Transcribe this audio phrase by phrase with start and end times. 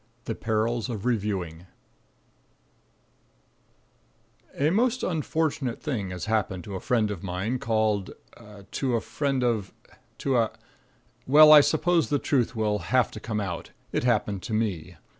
[0.25, 1.67] THE PERILS OF REVIEWING
[4.55, 8.09] A most unfortunate thing has happened to a friend of mine called
[8.71, 9.71] to a friend of
[10.17, 10.51] to a.
[11.27, 13.69] Well, I suppose the truth will have to come out.
[13.91, 14.95] It happened to me.